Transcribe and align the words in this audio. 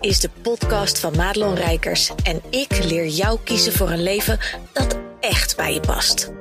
is 0.00 0.20
de 0.20 0.30
podcast 0.42 1.00
van 1.00 1.16
Madelon 1.16 1.54
Rijkers 1.54 2.14
en 2.24 2.42
ik 2.50 2.84
leer 2.84 3.06
jou 3.06 3.38
kiezen 3.44 3.72
voor 3.72 3.90
een 3.90 4.02
leven 4.02 4.38
dat 4.72 4.98
echt 5.20 5.56
bij 5.56 5.74
je 5.74 5.80
past. 5.80 6.32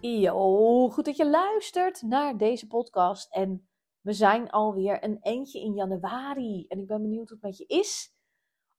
Yo, 0.00 0.88
goed 0.88 1.04
dat 1.04 1.16
je 1.16 1.26
luistert 1.26 2.02
naar 2.02 2.36
deze 2.36 2.66
podcast. 2.66 3.28
En 3.30 3.68
we 4.06 4.12
zijn 4.12 4.50
alweer 4.50 5.04
een 5.04 5.18
eentje 5.20 5.60
in 5.60 5.74
januari. 5.74 6.66
En 6.68 6.78
ik 6.78 6.86
ben 6.86 7.02
benieuwd 7.02 7.28
hoe 7.28 7.38
het 7.40 7.46
met 7.46 7.56
je 7.56 7.66
is. 7.66 8.14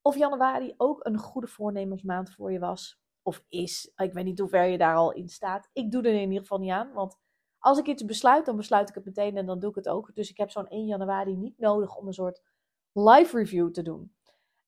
Of 0.02 0.18
januari 0.18 0.74
ook 0.78 1.06
een 1.06 1.18
goede 1.18 1.48
voornemensmaand 1.48 2.32
voor 2.32 2.52
je 2.52 2.60
was. 2.60 3.00
Of 3.22 3.44
is. 3.48 3.92
Ik 3.96 4.14
weet 4.14 4.26
niet 4.26 4.40
hoe 4.40 4.50
ver 4.50 4.66
je 4.66 4.78
daar 4.78 4.96
al 4.96 5.14
in 5.14 5.30
staat. 5.30 5.70
Ik 5.74 5.92
doe 5.92 6.02
er 6.02 6.14
in 6.14 6.28
ieder 6.28 6.40
geval 6.40 6.60
niet 6.60 6.72
aan. 6.72 6.94
Want 6.94 7.18
als 7.60 7.78
ik 7.78 7.88
iets 7.88 8.06
besluit, 8.06 8.46
dan 8.46 8.56
besluit 8.56 8.90
ik 8.90 8.96
het 8.96 9.06
meteen 9.06 9.38
en 9.38 9.46
dan 9.46 9.60
doe 9.60 9.70
ik 9.70 9.76
het 9.76 9.90
ook. 9.90 10.16
Dus 10.16 10.30
ik 10.30 10.38
heb 10.38 10.50
zo'n 10.50 10.68
1 10.68 10.86
januari 10.86 11.36
niet 11.36 11.58
nodig 11.58 11.96
om 11.96 12.08
een 12.08 12.14
soort 12.14 12.42
live 12.92 13.38
review 13.38 13.72
te 13.72 13.82
doen. 13.82 14.16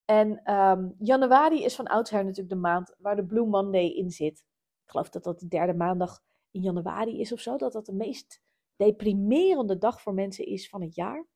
En 0.06 0.44
ehm, 0.44 0.90
januari 0.98 1.64
is 1.64 1.76
van 1.76 1.88
oudsher 1.88 2.24
natuurlijk 2.24 2.50
de 2.50 2.56
maand 2.56 2.96
waar 2.98 3.16
de 3.16 3.26
Blue 3.26 3.48
Monday 3.48 3.88
in 3.88 4.12
zit. 4.12 4.44
Ik 4.84 4.92
geloof 4.92 5.10
dat 5.10 5.24
dat 5.24 5.40
de 5.40 5.48
derde 5.48 5.74
maandag 5.74 6.22
in 6.52 6.62
januari 6.62 7.20
is 7.20 7.32
of 7.32 7.40
zo. 7.40 7.58
Dat 7.58 7.74
dat 7.74 7.86
de 7.86 7.94
meest 7.94 8.42
deprimerende 8.86 9.78
dag 9.78 10.02
voor 10.02 10.14
mensen 10.14 10.46
is 10.46 10.70
van 10.70 10.82
het 10.82 10.96
jaar. 10.96 11.28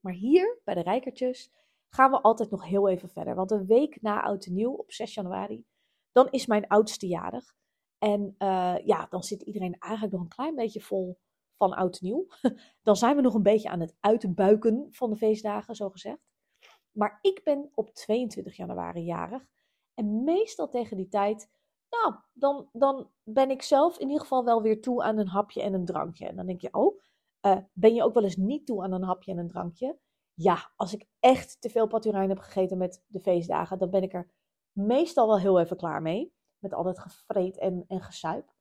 Maar 0.00 0.12
hier 0.12 0.60
bij 0.64 0.74
de 0.74 0.82
Rijkertjes 0.82 1.50
gaan 1.88 2.10
we 2.10 2.20
altijd 2.20 2.50
nog 2.50 2.64
heel 2.64 2.88
even 2.88 3.08
verder. 3.08 3.34
Want 3.34 3.50
een 3.50 3.66
week 3.66 4.02
na 4.02 4.22
Oud 4.22 4.44
en 4.44 4.54
Nieuw, 4.54 4.72
op 4.72 4.92
6 4.92 5.14
januari, 5.14 5.64
dan 6.12 6.30
is 6.30 6.46
mijn 6.46 6.66
oudste 6.66 7.06
jarig. 7.06 7.54
En 7.98 8.34
uh, 8.38 8.76
ja, 8.84 9.06
dan 9.06 9.22
zit 9.22 9.42
iedereen 9.42 9.76
eigenlijk 9.78 10.12
nog 10.12 10.22
een 10.22 10.28
klein 10.28 10.54
beetje 10.54 10.80
vol 10.80 11.18
van 11.56 11.72
Oud 11.74 11.98
en 11.98 12.06
Nieuw. 12.06 12.26
Dan 12.82 12.96
zijn 12.96 13.16
we 13.16 13.22
nog 13.22 13.34
een 13.34 13.42
beetje 13.42 13.68
aan 13.68 13.80
het 13.80 13.96
uitbuiken 14.00 14.86
van 14.90 15.10
de 15.10 15.16
feestdagen, 15.16 15.74
zo 15.74 15.90
gezegd. 15.90 16.20
Maar 16.90 17.18
ik 17.20 17.40
ben 17.44 17.70
op 17.74 17.94
22 17.94 18.56
januari 18.56 19.00
jarig. 19.00 19.42
En 19.94 20.24
meestal 20.24 20.68
tegen 20.68 20.96
die 20.96 21.08
tijd 21.08 21.50
nou, 21.92 22.14
dan, 22.32 22.68
dan 22.72 23.10
ben 23.22 23.50
ik 23.50 23.62
zelf 23.62 23.98
in 23.98 24.06
ieder 24.06 24.20
geval 24.20 24.44
wel 24.44 24.62
weer 24.62 24.80
toe 24.80 25.02
aan 25.02 25.18
een 25.18 25.28
hapje 25.28 25.62
en 25.62 25.74
een 25.74 25.84
drankje. 25.84 26.26
En 26.26 26.36
dan 26.36 26.46
denk 26.46 26.60
je, 26.60 26.74
oh, 26.74 27.00
uh, 27.46 27.56
ben 27.72 27.94
je 27.94 28.02
ook 28.02 28.14
wel 28.14 28.22
eens 28.22 28.36
niet 28.36 28.66
toe 28.66 28.82
aan 28.82 28.92
een 28.92 29.02
hapje 29.02 29.32
en 29.32 29.38
een 29.38 29.48
drankje? 29.48 29.98
Ja, 30.34 30.72
als 30.76 30.92
ik 30.92 31.06
echt 31.20 31.60
te 31.60 31.70
veel 31.70 31.86
paturijn 31.86 32.28
heb 32.28 32.38
gegeten 32.38 32.78
met 32.78 33.04
de 33.06 33.20
feestdagen, 33.20 33.78
dan 33.78 33.90
ben 33.90 34.02
ik 34.02 34.14
er 34.14 34.30
meestal 34.72 35.26
wel 35.26 35.38
heel 35.38 35.60
even 35.60 35.76
klaar 35.76 36.02
mee. 36.02 36.34
Met 36.58 36.74
al 36.74 36.82
dat 36.82 36.98
gevreet 36.98 37.58
en, 37.58 37.84
en 37.88 38.00
gesuip. 38.00 38.52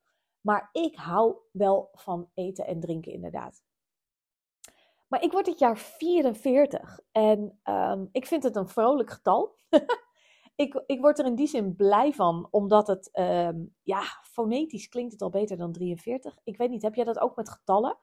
Maar 0.41 0.69
ik 0.71 0.95
hou 0.95 1.35
wel 1.51 1.89
van 1.93 2.29
eten 2.33 2.66
en 2.66 2.79
drinken, 2.79 3.11
inderdaad. 3.11 3.63
Maar 5.07 5.23
ik 5.23 5.31
word 5.31 5.45
dit 5.45 5.59
jaar 5.59 5.77
44 5.77 6.99
en 7.11 7.59
um, 7.63 8.09
ik 8.11 8.25
vind 8.25 8.43
het 8.43 8.55
een 8.55 8.67
vrolijk 8.67 9.09
getal. 9.09 9.55
ik, 10.61 10.83
ik 10.85 11.01
word 11.01 11.19
er 11.19 11.25
in 11.25 11.35
die 11.35 11.47
zin 11.47 11.75
blij 11.75 12.13
van, 12.13 12.47
omdat 12.51 12.87
het, 12.87 13.09
uh, 13.13 13.49
ja, 13.81 14.01
fonetisch 14.23 14.87
klinkt 14.87 15.11
het 15.11 15.21
al 15.21 15.29
beter 15.29 15.57
dan 15.57 15.71
43. 15.71 16.37
Ik 16.43 16.57
weet 16.57 16.69
niet, 16.69 16.81
heb 16.81 16.95
jij 16.95 17.05
dat 17.05 17.19
ook 17.19 17.35
met 17.35 17.49
getallen? 17.49 17.97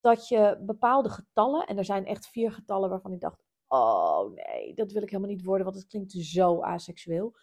Dat 0.00 0.28
je 0.28 0.58
bepaalde 0.60 1.08
getallen, 1.08 1.66
en 1.66 1.78
er 1.78 1.84
zijn 1.84 2.06
echt 2.06 2.26
vier 2.26 2.52
getallen 2.52 2.90
waarvan 2.90 3.12
ik 3.12 3.20
dacht, 3.20 3.44
oh 3.66 4.32
nee, 4.32 4.74
dat 4.74 4.92
wil 4.92 5.02
ik 5.02 5.10
helemaal 5.10 5.30
niet 5.30 5.44
worden, 5.44 5.64
want 5.64 5.78
het 5.78 5.86
klinkt 5.86 6.12
zo 6.12 6.62
aseksueel. 6.62 7.36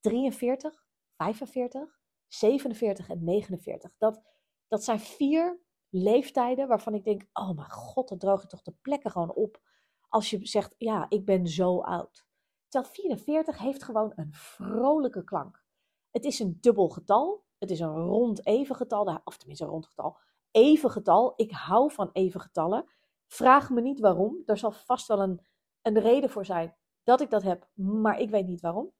43, 0.00 0.84
45, 1.16 2.00
47 2.26 3.08
en 3.08 3.24
49. 3.24 3.92
Dat, 3.98 4.22
dat 4.68 4.84
zijn 4.84 5.00
vier 5.00 5.60
leeftijden 5.88 6.68
waarvan 6.68 6.94
ik 6.94 7.04
denk, 7.04 7.22
oh 7.32 7.56
mijn 7.56 7.70
god, 7.70 8.08
dan 8.08 8.18
droog 8.18 8.42
je 8.42 8.48
toch 8.48 8.62
de 8.62 8.74
plekken 8.82 9.10
gewoon 9.10 9.34
op. 9.34 9.60
Als 10.08 10.30
je 10.30 10.46
zegt, 10.46 10.74
ja, 10.78 11.06
ik 11.08 11.24
ben 11.24 11.46
zo 11.46 11.80
oud. 11.80 12.28
Terwijl 12.70 12.92
44 12.92 13.58
heeft 13.58 13.82
gewoon 13.82 14.12
een 14.14 14.32
vrolijke 14.32 15.24
klank. 15.24 15.64
Het 16.10 16.24
is 16.24 16.38
een 16.38 16.58
dubbel 16.60 16.88
getal. 16.88 17.44
Het 17.58 17.70
is 17.70 17.80
een 17.80 17.94
rond 17.96 18.46
even 18.46 18.76
getal. 18.76 19.20
Of 19.24 19.36
tenminste 19.36 19.64
een 19.64 19.70
rond 19.70 19.86
getal. 19.86 20.18
Even 20.50 20.90
getal. 20.90 21.32
Ik 21.36 21.50
hou 21.50 21.92
van 21.92 22.10
even 22.12 22.40
getallen. 22.40 22.84
Vraag 23.26 23.70
me 23.70 23.80
niet 23.80 24.00
waarom. 24.00 24.42
Er 24.46 24.58
zal 24.58 24.72
vast 24.72 25.06
wel 25.06 25.20
een, 25.20 25.46
een 25.82 25.98
reden 25.98 26.30
voor 26.30 26.44
zijn 26.44 26.76
dat 27.02 27.20
ik 27.20 27.30
dat 27.30 27.42
heb. 27.42 27.68
Maar 27.74 28.18
ik 28.18 28.30
weet 28.30 28.46
niet 28.46 28.60
waarom. 28.60 28.92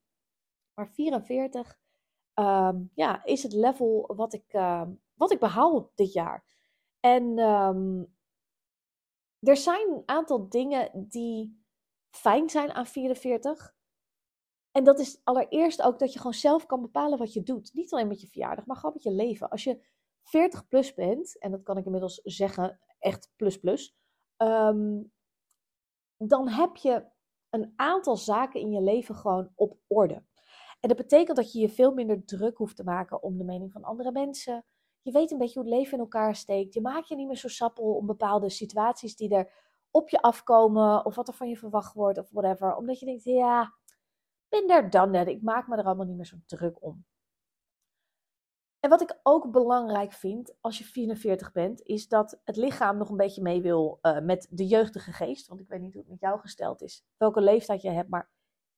Maar 0.75 0.89
44 0.89 1.79
um, 2.35 2.91
ja, 2.95 3.25
is 3.25 3.43
het 3.43 3.53
level 3.53 4.13
wat 4.17 4.33
ik, 4.33 4.53
uh, 4.55 4.83
wat 5.15 5.33
ik 5.33 5.39
behaal 5.39 5.91
dit 5.95 6.13
jaar. 6.13 6.45
En 7.01 7.39
um, 7.39 8.17
er 9.41 9.57
zijn 9.57 9.91
een 9.91 10.03
aantal 10.07 10.49
dingen 10.49 11.09
die 11.09 11.60
fijn 12.11 12.51
zijn 12.51 12.73
aan 12.73 12.87
44. 12.87 13.75
En 14.73 14.85
dat 14.85 14.99
is 14.99 15.21
allereerst 15.25 15.83
ook 15.83 15.99
dat 15.99 16.13
je 16.13 16.19
gewoon 16.19 16.35
zelf 16.35 16.67
kan 16.67 16.81
bepalen 16.81 17.19
wat 17.19 17.33
je 17.33 17.43
doet. 17.43 17.75
Niet 17.75 17.93
alleen 17.93 18.09
met 18.09 18.21
je 18.21 18.27
verjaardag, 18.27 18.67
maar 18.67 18.77
gewoon 18.77 18.93
met 18.95 19.03
je 19.03 19.13
leven. 19.13 19.49
Als 19.49 19.65
je 19.65 19.85
40 20.23 20.69
plus 20.69 20.95
bent, 20.95 21.39
en 21.39 21.51
dat 21.51 21.63
kan 21.63 21.77
ik 21.77 21.85
inmiddels 21.85 22.21
zeggen, 22.25 22.81
echt 22.99 23.31
plus 23.37 23.59
plus, 23.59 23.97
um, 24.37 25.13
dan 26.17 26.49
heb 26.49 26.77
je 26.77 27.05
een 27.51 27.73
aantal 27.77 28.17
zaken 28.17 28.61
in 28.61 28.71
je 28.71 28.81
leven 28.81 29.15
gewoon 29.15 29.53
op 29.55 29.79
orde. 29.87 30.25
En 30.81 30.89
dat 30.89 30.97
betekent 30.97 31.37
dat 31.37 31.53
je 31.53 31.61
je 31.61 31.69
veel 31.69 31.93
minder 31.93 32.25
druk 32.25 32.57
hoeft 32.57 32.77
te 32.77 32.85
maken 32.85 33.23
om 33.23 33.39
de 33.39 33.45
mening 33.45 33.73
van 33.73 33.85
andere 33.85 34.13
mensen. 34.13 34.65
Je 35.03 35.13
weet 35.13 35.31
een 35.31 35.39
beetje 35.39 35.61
hoe 35.61 35.69
het 35.69 35.79
leven 35.79 35.93
in 35.93 35.99
elkaar 35.99 36.35
steekt. 36.35 36.75
Je 36.75 36.81
maakt 36.81 37.09
je 37.09 37.17
niet 37.17 37.27
meer 37.27 37.37
zo 37.37 37.49
sappel 37.49 37.95
om 37.95 38.07
bepaalde 38.07 38.51
situaties 38.51 39.17
die 39.17 39.35
er 39.35 39.53
op 39.91 40.09
je 40.09 40.23
afkomen 40.23 41.05
of 41.05 41.15
wat 41.15 41.29
er 41.29 41.35
van 41.35 41.49
je 41.49 41.57
verwacht 41.57 41.95
wordt 41.95 42.19
of 42.19 42.31
whatever. 42.31 42.77
Omdat 42.77 42.99
je 42.99 43.07
denkt, 43.07 43.25
ja, 43.25 43.75
ben 44.49 44.69
daar 44.69 44.91
dan 44.91 45.11
net. 45.11 45.29
Ik 45.29 45.43
maak 45.43 45.69
me 45.69 45.77
er 45.77 45.85
allemaal 45.85 46.07
niet 46.07 46.17
meer 46.17 46.27
zo 46.27 46.37
druk 46.47 46.83
om. 46.83 47.05
En 48.81 48.91
wat 48.91 49.01
ik 49.01 49.21
ook 49.23 49.51
belangrijk 49.51 50.13
vind 50.13 50.55
als 50.61 50.79
je 50.79 50.85
44 50.85 51.53
bent, 51.53 51.83
is 51.83 52.09
dat 52.09 52.41
het 52.45 52.57
lichaam 52.57 52.97
nog 52.97 53.11
een 53.11 53.17
beetje 53.17 53.43
mee 53.43 53.63
wil 53.63 53.99
uh, 54.03 54.21
met 54.21 54.47
de 54.51 54.67
jeugdige 54.67 55.13
geest. 55.13 55.47
Want 55.47 55.61
ik 55.61 55.69
weet 55.69 55.81
niet 55.81 55.93
hoe 55.93 56.03
het 56.03 56.11
met 56.11 56.21
jou 56.21 56.41
gesteld 56.41 56.83
is, 56.83 57.05
welke 57.17 57.41
leeftijd 57.41 57.83
je 57.83 57.91
hebt. 57.91 58.09
Maar 58.09 58.31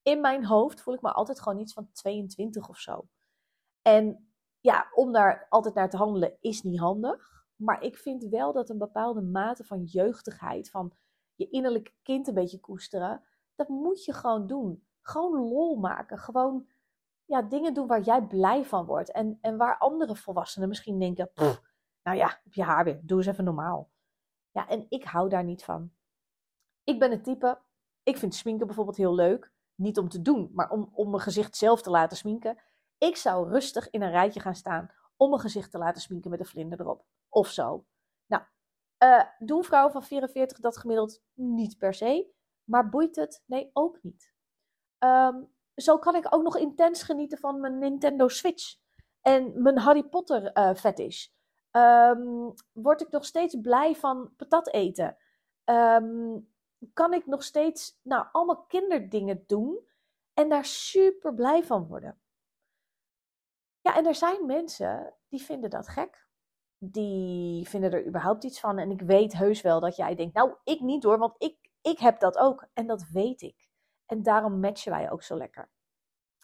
in 0.03 0.21
mijn 0.21 0.45
hoofd 0.45 0.81
voel 0.81 0.95
ik 0.95 1.03
me 1.03 1.13
altijd 1.13 1.41
gewoon 1.41 1.59
iets 1.59 1.73
van 1.73 1.93
22 1.93 2.69
of 2.69 2.79
zo. 2.79 3.09
En 3.83 4.33
ja, 4.61 4.91
om 4.95 5.13
daar 5.13 5.47
altijd 5.49 5.75
naar 5.75 5.91
te 5.91 5.97
handelen 5.97 6.37
is 6.41 6.63
niet 6.63 6.79
handig. 6.79 7.42
Maar 7.63 7.83
ik 7.83 7.97
vind 7.97 8.25
wel 8.25 8.53
dat 8.53 8.71
een 8.71 8.79
bepaalde 8.79 9.23
mate 9.23 9.65
van 9.65 9.85
jeugdigheid, 9.85 10.71
van 10.71 10.93
je 11.35 11.49
innerlijke 11.49 11.93
kind 12.03 12.29
een 12.29 12.35
beetje 12.35 12.61
koesteren, 12.61 13.23
dat 13.55 13.69
moet 13.69 14.05
je 14.05 14.13
gewoon 14.13 14.47
doen. 14.47 14.87
Gewoon 15.03 15.49
lol 15.49 15.77
maken. 15.77 16.19
Gewoon 16.19 16.67
ja, 17.25 17.43
dingen 17.43 17.75
doen 17.75 17.87
waar 17.87 18.01
jij 18.01 18.27
blij 18.27 18.65
van 18.65 18.87
wordt. 18.87 19.13
En, 19.13 19.39
en 19.41 19.57
waar 19.57 19.79
andere 19.79 20.17
volwassenen 20.17 20.69
misschien 20.69 20.99
denken: 20.99 21.31
nou 22.03 22.17
ja, 22.17 22.41
heb 22.43 22.55
je 22.55 22.63
haar 22.63 22.85
weer, 22.85 23.01
doe 23.03 23.19
eens 23.19 23.27
even 23.27 23.45
normaal. 23.45 23.91
Ja, 24.51 24.69
en 24.69 24.87
ik 24.89 25.05
hou 25.05 25.29
daar 25.29 25.45
niet 25.45 25.65
van. 25.65 25.93
Ik 26.85 26.99
ben 26.99 27.11
het 27.11 27.25
type, 27.25 27.61
ik 28.03 28.17
vind 28.17 28.35
sminken 28.35 28.67
bijvoorbeeld 28.67 28.97
heel 28.97 29.15
leuk. 29.15 29.53
Niet 29.75 29.99
om 29.99 30.09
te 30.09 30.23
doen, 30.23 30.51
maar 30.53 30.71
om, 30.71 30.91
om 30.93 31.11
mijn 31.11 31.23
gezicht 31.23 31.57
zelf 31.57 31.83
te 31.83 31.91
laten 31.91 32.17
sminken. 32.17 32.59
Ik 32.99 33.17
zou 33.17 33.49
rustig 33.49 33.91
in 33.91 34.03
een 34.03 34.11
rijtje 34.11 34.41
gaan 34.41 34.55
staan 34.55 34.91
om 35.17 35.29
mijn 35.29 35.41
gezicht 35.41 35.71
te 35.71 35.79
laten 35.79 36.03
sminken 36.03 36.31
met 36.31 36.41
een 36.41 36.47
vlinder 36.47 36.81
erop. 36.81 37.05
Of 37.35 37.49
zo. 37.49 37.85
Nou, 38.27 38.43
uh, 39.05 39.25
doen 39.39 39.65
vrouwen 39.65 39.93
van 39.93 40.03
44 40.03 40.59
dat 40.59 40.77
gemiddeld 40.77 41.23
niet 41.35 41.79
per 41.79 41.95
se. 41.95 42.33
Maar 42.65 42.89
boeit 42.89 43.17
het? 43.17 43.43
Nee, 43.47 43.71
ook 43.73 44.03
niet. 44.03 44.33
Um, 44.99 45.53
zo 45.75 45.99
kan 45.99 46.15
ik 46.15 46.35
ook 46.35 46.43
nog 46.43 46.57
intens 46.57 47.03
genieten 47.03 47.39
van 47.39 47.61
mijn 47.61 47.79
Nintendo 47.79 48.29
Switch. 48.29 48.77
En 49.21 49.63
mijn 49.63 49.79
Harry 49.79 50.03
Potter 50.03 50.57
uh, 50.59 50.75
fetish. 50.75 51.29
Um, 51.71 52.55
word 52.73 53.01
ik 53.01 53.11
nog 53.11 53.25
steeds 53.25 53.61
blij 53.61 53.95
van 53.95 54.37
patat 54.37 54.69
eten. 54.73 55.17
Um, 55.65 56.53
kan 56.93 57.13
ik 57.13 57.27
nog 57.27 57.43
steeds 57.43 57.99
nou, 58.03 58.27
allemaal 58.33 58.65
kinderdingen 58.67 59.45
doen. 59.47 59.89
En 60.35 60.49
daar 60.49 60.65
super 60.65 61.35
blij 61.35 61.65
van 61.65 61.87
worden. 61.87 62.21
Ja, 63.81 63.97
en 63.97 64.07
er 64.07 64.15
zijn 64.15 64.47
mensen 64.47 65.15
die 65.29 65.43
vinden 65.43 65.71
dat 65.71 65.89
gek. 65.89 66.22
Die 66.85 67.69
vinden 67.69 67.93
er 67.93 68.07
überhaupt 68.07 68.45
iets 68.45 68.61
van. 68.61 68.79
En 68.79 68.91
ik 68.91 69.01
weet 69.01 69.33
heus 69.33 69.61
wel 69.61 69.81
dat 69.81 69.97
jij 69.97 70.15
denkt, 70.15 70.35
nou, 70.35 70.55
ik 70.65 70.81
niet 70.81 71.03
hoor, 71.03 71.19
want 71.19 71.35
ik, 71.39 71.57
ik 71.81 71.99
heb 71.99 72.21
dat 72.21 72.39
ook. 72.39 72.69
En 72.73 72.87
dat 72.87 73.09
weet 73.13 73.41
ik. 73.43 73.69
En 74.07 74.23
daarom 74.23 74.61
matchen 74.61 74.93
wij 74.93 75.11
ook 75.11 75.23
zo 75.23 75.37
lekker. 75.37 75.71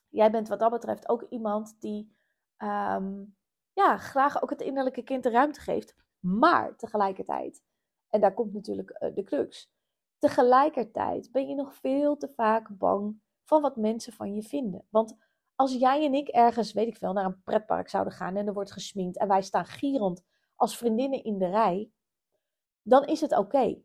Jij 0.08 0.31
bent 0.31 0.49
wat 0.49 0.58
dat 0.58 0.70
betreft 0.70 1.08
ook 1.08 1.23
iemand 1.23 1.81
die 1.81 2.17
um, 2.58 3.37
ja, 3.73 3.96
graag 3.96 4.43
ook 4.43 4.50
het 4.50 4.61
innerlijke 4.61 5.02
kind 5.02 5.23
de 5.23 5.31
ruimte 5.31 5.61
geeft. 5.61 5.94
Maar 6.19 6.76
tegelijkertijd, 6.76 7.62
en 8.08 8.20
daar 8.20 8.35
komt 8.35 8.52
natuurlijk 8.52 8.90
uh, 8.90 9.14
de 9.14 9.23
crux, 9.23 9.70
Tegelijkertijd 10.19 11.32
ben 11.32 11.49
je 11.49 11.55
nog 11.55 11.75
veel 11.75 12.17
te 12.17 12.29
vaak 12.29 12.79
bang 12.79 13.20
van 13.44 13.62
wat 13.62 13.76
mensen 13.76 14.12
van 14.12 14.35
je 14.35 14.43
vinden. 14.43 14.87
Want 14.90 15.17
als 15.58 15.75
jij 15.75 16.05
en 16.05 16.14
ik 16.14 16.28
ergens, 16.28 16.72
weet 16.72 16.87
ik 16.87 16.96
veel, 16.96 17.12
naar 17.12 17.25
een 17.25 17.43
pretpark 17.43 17.88
zouden 17.88 18.12
gaan 18.12 18.37
en 18.37 18.46
er 18.46 18.52
wordt 18.52 18.72
gesminkt 18.72 19.19
en 19.19 19.28
wij 19.28 19.43
staan 19.43 19.64
gierend 19.64 20.25
als 20.55 20.76
vriendinnen 20.76 21.25
in 21.25 21.38
de 21.38 21.49
rij, 21.49 21.90
dan 22.82 23.05
is 23.05 23.20
het 23.20 23.37
oké. 23.37 23.82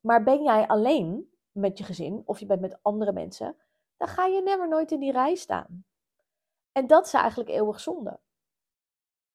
Maar 0.00 0.22
ben 0.22 0.42
jij 0.42 0.66
alleen 0.66 1.30
met 1.52 1.78
je 1.78 1.84
gezin 1.84 2.22
of 2.24 2.38
je 2.38 2.46
bent 2.46 2.60
met 2.60 2.78
andere 2.82 3.12
mensen, 3.12 3.56
dan 3.96 4.08
ga 4.08 4.26
je 4.26 4.42
never 4.42 4.68
nooit 4.68 4.90
in 4.90 5.00
die 5.00 5.12
rij 5.12 5.34
staan. 5.34 5.84
En 6.72 6.86
dat 6.86 7.06
is 7.06 7.12
eigenlijk 7.12 7.50
eeuwig 7.50 7.80
zonde. 7.80 8.20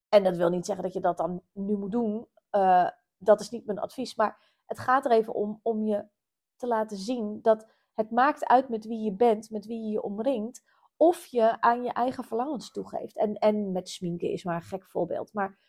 En 0.09 0.23
dat 0.23 0.37
wil 0.37 0.49
niet 0.49 0.65
zeggen 0.65 0.83
dat 0.83 0.93
je 0.93 1.01
dat 1.01 1.17
dan 1.17 1.41
nu 1.51 1.77
moet 1.77 1.91
doen. 1.91 2.27
Uh, 2.51 2.89
dat 3.17 3.39
is 3.39 3.49
niet 3.49 3.65
mijn 3.65 3.79
advies. 3.79 4.15
Maar 4.15 4.59
het 4.65 4.79
gaat 4.79 5.05
er 5.05 5.11
even 5.11 5.33
om 5.33 5.59
om 5.63 5.83
je 5.83 6.05
te 6.55 6.67
laten 6.67 6.97
zien 6.97 7.41
dat 7.41 7.67
het 7.93 8.11
maakt 8.11 8.45
uit 8.45 8.69
met 8.69 8.85
wie 8.85 8.99
je 8.99 9.13
bent, 9.13 9.49
met 9.49 9.65
wie 9.65 9.83
je 9.83 9.89
je 9.89 10.01
omringt, 10.01 10.63
of 10.97 11.25
je 11.25 11.61
aan 11.61 11.83
je 11.83 11.93
eigen 11.93 12.23
verlangens 12.23 12.71
toegeeft. 12.71 13.17
En, 13.17 13.33
en 13.33 13.71
met 13.71 13.89
sminken 13.89 14.29
is 14.29 14.43
maar 14.43 14.55
een 14.55 14.61
gek 14.61 14.85
voorbeeld. 14.85 15.33
Maar 15.33 15.59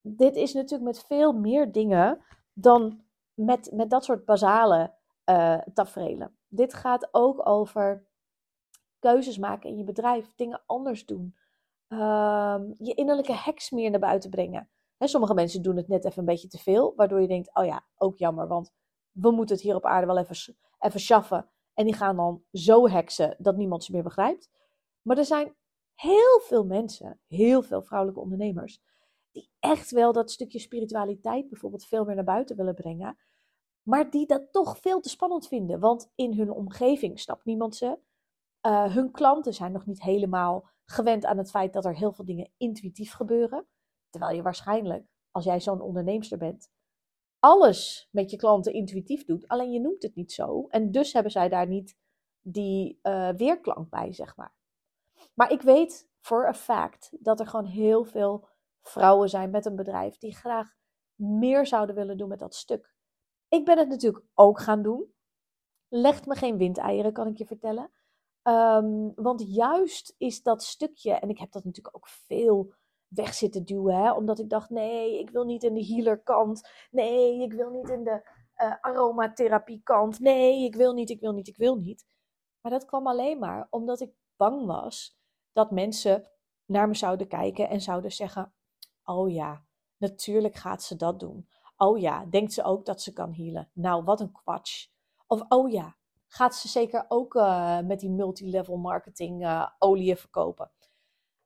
dit 0.00 0.36
is 0.36 0.52
natuurlijk 0.52 0.82
met 0.82 1.04
veel 1.04 1.32
meer 1.32 1.72
dingen 1.72 2.24
dan 2.52 3.04
met, 3.34 3.70
met 3.72 3.90
dat 3.90 4.04
soort 4.04 4.24
basale 4.24 4.94
uh, 5.30 5.58
tafereelen. 5.74 6.36
Dit 6.48 6.74
gaat 6.74 7.08
ook 7.10 7.48
over 7.48 8.06
keuzes 8.98 9.38
maken 9.38 9.70
in 9.70 9.76
je 9.76 9.84
bedrijf, 9.84 10.32
dingen 10.34 10.62
anders 10.66 11.06
doen. 11.06 11.36
Ehm, 11.88 12.72
je 12.78 12.94
innerlijke 12.94 13.34
heks 13.34 13.70
meer 13.70 13.90
naar 13.90 14.00
buiten 14.00 14.30
brengen. 14.30 14.68
sommige 14.98 15.34
mensen 15.34 15.62
doen 15.62 15.76
het 15.76 15.88
net 15.88 16.04
even 16.04 16.18
een 16.18 16.24
beetje 16.24 16.48
te 16.48 16.58
veel, 16.58 16.92
waardoor 16.96 17.20
je 17.20 17.28
denkt: 17.28 17.54
oh 17.54 17.64
ja, 17.64 17.84
ook 17.96 18.18
jammer, 18.18 18.48
want 18.48 18.72
we 19.10 19.30
moeten 19.30 19.54
het 19.54 19.64
hier 19.64 19.74
op 19.74 19.84
aarde 19.84 20.06
wel 20.06 20.18
even, 20.18 20.56
even 20.78 21.00
schaffen. 21.00 21.48
En 21.74 21.84
die 21.84 21.94
gaan 21.94 22.16
dan 22.16 22.42
zo 22.52 22.88
heksen 22.88 23.36
dat 23.38 23.56
niemand 23.56 23.84
ze 23.84 23.92
meer 23.92 24.02
begrijpt. 24.02 24.50
Maar 25.06 25.18
er 25.18 25.24
zijn 25.24 25.54
heel 25.94 26.40
veel 26.40 26.64
mensen, 26.64 27.20
heel 27.26 27.62
veel 27.62 27.82
vrouwelijke 27.82 28.22
ondernemers, 28.22 28.80
die 29.30 29.50
echt 29.58 29.90
wel 29.90 30.12
dat 30.12 30.30
stukje 30.30 30.58
spiritualiteit 30.58 31.48
bijvoorbeeld 31.48 31.86
veel 31.86 32.04
meer 32.04 32.14
naar 32.14 32.24
buiten 32.24 32.56
willen 32.56 32.74
brengen. 32.74 33.16
Maar 33.82 34.10
die 34.10 34.26
dat 34.26 34.52
toch 34.52 34.78
veel 34.78 35.00
te 35.00 35.08
spannend 35.08 35.48
vinden. 35.48 35.80
Want 35.80 36.12
in 36.14 36.32
hun 36.32 36.50
omgeving 36.50 37.20
snapt 37.20 37.44
niemand 37.44 37.76
ze. 37.76 37.98
Uh, 38.66 38.94
hun 38.94 39.10
klanten 39.10 39.54
zijn 39.54 39.72
nog 39.72 39.86
niet 39.86 40.02
helemaal 40.02 40.68
gewend 40.84 41.24
aan 41.24 41.38
het 41.38 41.50
feit 41.50 41.72
dat 41.72 41.84
er 41.84 41.96
heel 41.96 42.12
veel 42.12 42.24
dingen 42.24 42.50
intuïtief 42.56 43.12
gebeuren. 43.12 43.66
Terwijl 44.10 44.36
je 44.36 44.42
waarschijnlijk, 44.42 45.06
als 45.30 45.44
jij 45.44 45.60
zo'n 45.60 45.80
onderneemster 45.80 46.38
bent, 46.38 46.70
alles 47.38 48.08
met 48.10 48.30
je 48.30 48.36
klanten 48.36 48.72
intuïtief 48.72 49.24
doet. 49.24 49.48
Alleen 49.48 49.72
je 49.72 49.80
noemt 49.80 50.02
het 50.02 50.14
niet 50.14 50.32
zo. 50.32 50.66
En 50.68 50.90
dus 50.90 51.12
hebben 51.12 51.32
zij 51.32 51.48
daar 51.48 51.68
niet 51.68 51.96
die 52.40 52.98
uh, 53.02 53.28
weerklank 53.28 53.90
bij, 53.90 54.12
zeg 54.12 54.36
maar. 54.36 54.55
Maar 55.38 55.50
ik 55.50 55.62
weet 55.62 56.08
voor 56.20 56.46
een 56.46 56.54
fact 56.54 57.16
dat 57.20 57.40
er 57.40 57.46
gewoon 57.46 57.64
heel 57.64 58.04
veel 58.04 58.48
vrouwen 58.82 59.28
zijn 59.28 59.50
met 59.50 59.66
een 59.66 59.76
bedrijf 59.76 60.18
die 60.18 60.36
graag 60.36 60.74
meer 61.14 61.66
zouden 61.66 61.94
willen 61.94 62.16
doen 62.16 62.28
met 62.28 62.38
dat 62.38 62.54
stuk. 62.54 62.94
Ik 63.48 63.64
ben 63.64 63.78
het 63.78 63.88
natuurlijk 63.88 64.24
ook 64.34 64.60
gaan 64.60 64.82
doen. 64.82 65.14
Legt 65.88 66.26
me 66.26 66.34
geen 66.34 66.56
windeieren, 66.56 67.12
kan 67.12 67.26
ik 67.26 67.38
je 67.38 67.46
vertellen. 67.46 67.90
Um, 68.42 69.12
want 69.14 69.54
juist 69.54 70.14
is 70.18 70.42
dat 70.42 70.62
stukje, 70.62 71.12
en 71.12 71.28
ik 71.28 71.38
heb 71.38 71.52
dat 71.52 71.64
natuurlijk 71.64 71.96
ook 71.96 72.08
veel 72.08 72.74
weg 73.08 73.34
zitten 73.34 73.64
duwen, 73.64 73.94
hè, 73.94 74.12
omdat 74.12 74.38
ik 74.38 74.48
dacht: 74.48 74.70
nee, 74.70 75.18
ik 75.18 75.30
wil 75.30 75.44
niet 75.44 75.62
in 75.62 75.74
de 75.74 75.86
healer 75.86 76.22
kant. 76.22 76.68
Nee, 76.90 77.42
ik 77.42 77.52
wil 77.52 77.70
niet 77.70 77.88
in 77.88 78.04
de 78.04 78.28
uh, 78.56 78.74
aromatherapie 78.80 79.80
kant. 79.82 80.20
Nee, 80.20 80.64
ik 80.64 80.74
wil 80.74 80.92
niet, 80.92 81.10
ik 81.10 81.20
wil 81.20 81.32
niet, 81.32 81.48
ik 81.48 81.56
wil 81.56 81.76
niet. 81.76 82.06
Maar 82.60 82.72
dat 82.72 82.84
kwam 82.84 83.06
alleen 83.06 83.38
maar 83.38 83.66
omdat 83.70 84.00
ik 84.00 84.12
bang 84.36 84.66
was 84.66 85.18
dat 85.56 85.70
mensen 85.70 86.28
naar 86.64 86.88
me 86.88 86.94
zouden 86.94 87.28
kijken 87.28 87.68
en 87.68 87.80
zouden 87.80 88.12
zeggen: 88.12 88.52
Oh 89.04 89.30
ja, 89.30 89.64
natuurlijk 89.96 90.54
gaat 90.54 90.82
ze 90.82 90.96
dat 90.96 91.20
doen. 91.20 91.48
Oh 91.76 91.98
ja, 91.98 92.24
denkt 92.24 92.52
ze 92.52 92.62
ook 92.62 92.84
dat 92.84 93.02
ze 93.02 93.12
kan 93.12 93.32
healen? 93.32 93.70
Nou, 93.72 94.04
wat 94.04 94.20
een 94.20 94.32
kwatsch. 94.32 94.88
Of 95.26 95.44
oh 95.48 95.70
ja, 95.70 95.96
gaat 96.26 96.54
ze 96.54 96.68
zeker 96.68 97.04
ook 97.08 97.34
uh, 97.34 97.80
met 97.80 98.00
die 98.00 98.10
multilevel 98.10 98.76
marketing 98.76 99.42
uh, 99.42 99.68
olie 99.78 100.16
verkopen? 100.16 100.70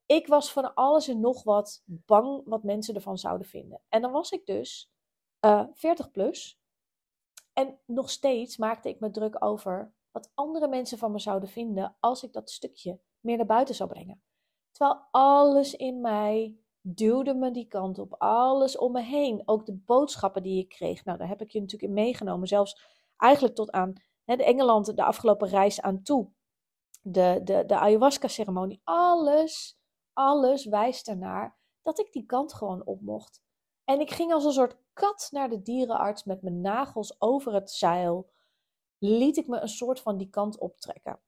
Ik 0.06 0.26
was 0.26 0.52
van 0.52 0.74
alles 0.74 1.08
en 1.08 1.20
nog 1.20 1.42
wat 1.42 1.82
bang 1.84 2.42
wat 2.44 2.62
mensen 2.62 2.94
ervan 2.94 3.18
zouden 3.18 3.46
vinden. 3.46 3.80
En 3.88 4.02
dan 4.02 4.12
was 4.12 4.30
ik 4.30 4.46
dus 4.46 4.92
uh, 5.44 5.60
eh, 5.60 5.66
40 5.72 6.10
plus. 6.10 6.60
En 7.52 7.78
nog 7.86 8.10
steeds 8.10 8.56
maakte 8.56 8.88
ik 8.88 9.00
me 9.00 9.10
druk 9.10 9.44
over 9.44 9.92
wat 10.10 10.30
andere 10.34 10.68
mensen 10.68 10.98
van 10.98 11.12
me 11.12 11.18
zouden 11.18 11.48
vinden 11.48 11.96
als 12.00 12.22
ik 12.22 12.32
dat 12.32 12.50
stukje 12.50 13.00
meer 13.20 13.36
naar 13.36 13.46
buiten 13.46 13.74
zou 13.74 13.88
brengen. 13.88 14.22
Terwijl 14.70 15.00
alles 15.10 15.74
in 15.74 16.00
mij 16.00 16.58
duwde 16.80 17.34
me 17.34 17.50
die 17.50 17.66
kant 17.66 17.98
op. 17.98 18.14
Alles 18.18 18.78
om 18.78 18.92
me 18.92 19.02
heen. 19.02 19.42
Ook 19.44 19.66
de 19.66 19.76
boodschappen 19.76 20.42
die 20.42 20.58
ik 20.58 20.68
kreeg. 20.68 21.04
Nou, 21.04 21.18
daar 21.18 21.28
heb 21.28 21.40
ik 21.40 21.50
je 21.50 21.60
natuurlijk 21.60 21.88
in 21.88 22.02
meegenomen. 22.02 22.48
Zelfs 22.48 22.80
eigenlijk 23.16 23.54
tot 23.54 23.70
aan 23.70 23.92
hè, 24.24 24.36
de 24.36 24.44
Engeland, 24.44 24.96
de 24.96 25.04
afgelopen 25.04 25.48
reis 25.48 25.80
aan 25.80 26.02
toe. 26.02 26.30
De, 27.02 27.40
de, 27.44 27.64
de 27.66 27.78
ayahuasca-ceremonie. 27.78 28.80
Alles, 28.84 29.80
alles 30.12 30.64
wijst 30.64 31.08
ernaar 31.08 31.58
dat 31.82 31.98
ik 31.98 32.12
die 32.12 32.26
kant 32.26 32.52
gewoon 32.52 32.86
op 32.86 33.00
mocht. 33.00 33.42
En 33.84 34.00
ik 34.00 34.10
ging 34.10 34.32
als 34.32 34.44
een 34.44 34.52
soort 34.52 34.76
kat 34.92 35.28
naar 35.30 35.48
de 35.48 35.62
dierenarts 35.62 36.24
met 36.24 36.42
mijn 36.42 36.60
nagels 36.60 37.20
over 37.20 37.54
het 37.54 37.70
zeil. 37.70 38.30
Liet 38.98 39.36
ik 39.36 39.46
me 39.46 39.60
een 39.60 39.68
soort 39.68 40.00
van 40.00 40.16
die 40.16 40.30
kant 40.30 40.58
optrekken. 40.58 41.20